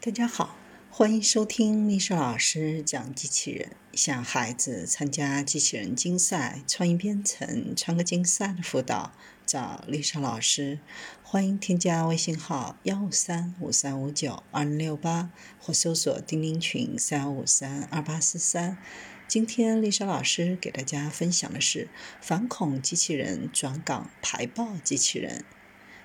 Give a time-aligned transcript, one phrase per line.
[0.00, 0.56] 大家好，
[0.92, 3.72] 欢迎收听丽莎老师讲机器人。
[3.92, 9.12] 想孩子参加机器人竞赛、创意编程、创客竞赛的辅导，
[9.44, 10.78] 找丽莎老师。
[11.24, 18.78] 欢迎添加微信号幺五三五三五九二零六八，或搜索钉钉群三五三二八四三。
[19.26, 21.88] 今天丽莎老师给大家分享的是
[22.20, 25.44] 反恐机器人转岗排爆机器人。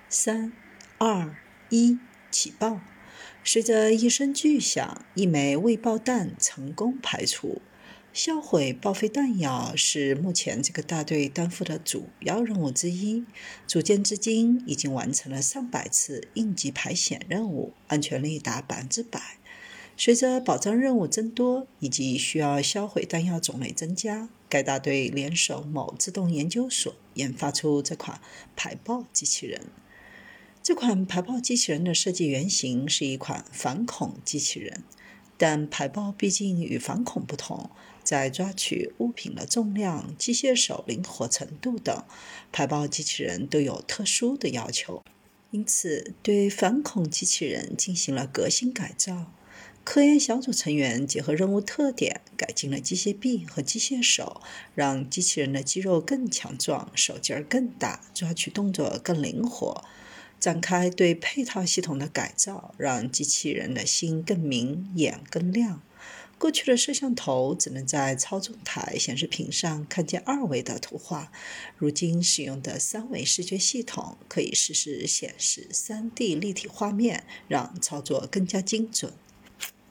[0.10, 0.52] 三、
[0.98, 1.36] 二、
[1.70, 2.00] 一，
[2.32, 2.82] 起爆！
[3.44, 7.62] 随着一声巨响，一枚未爆弹成功排除。
[8.14, 13.26] 销毁报废弹药是目前这个大队担负的主要任务之一。
[13.66, 19.38] 组建至今，已经完成了上百次应急排险任务，安全率达百分之百。
[19.98, 28.22] 随着保障任务增多，以及需要销毁弹药种类增加，该大队联手某自动研究所，研发出这款
[28.56, 29.62] 排爆机器人。
[30.64, 34.86] 这款排爆机器人的设计原型是一款反恐机器人，
[35.38, 37.70] 但排爆毕竟与反恐不同，
[38.02, 42.06] 在抓取物品的重量、机械手灵活程度等，
[42.54, 45.04] 排爆机器人都有特殊的要求，
[45.52, 49.34] 因此对反恐机器人进行了革新改造。
[49.84, 54.42] 科研小组成员结合任务特点，改进了机械臂和机械手，
[54.74, 59.84] 让机器人的肌肉更强壮、手劲儿更大、抓取动作更灵活。
[60.44, 65.82] 展开对配套系统的改造，让机器人的心更明、眼更亮。
[66.38, 71.32] 过去的摄像头只能在操纵台显示屏上看见二维的图画，
[71.78, 79.14] 如今使用的三维视觉系统可以实时显示 3D 立体画面，让操作更加精准。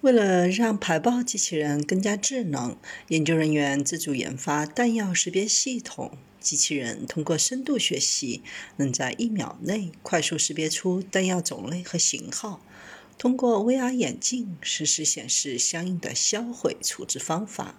[0.02, 2.76] 为了让排爆机器人更加智能，
[3.08, 6.18] 研究人员自主研发弹药识别系统。
[6.42, 8.42] 机器人通过深度学习，
[8.76, 12.60] 能在一秒内快速识别出弹药种类和型号。
[13.16, 17.76] 通过 VR 眼镜实时显示相应的销毁处置方法。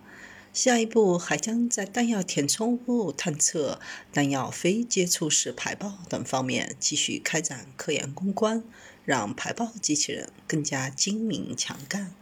[0.54, 3.80] 下一步还将在弹药填充物探测、
[4.14, 8.64] 弹药非接触式排爆等方面继续开展科研攻关，
[9.04, 12.14] 让排爆机器人更加精明强干。